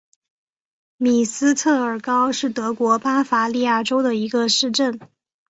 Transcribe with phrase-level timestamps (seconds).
[0.97, 4.99] 米斯特尔高是德国巴伐利亚州的一个市镇。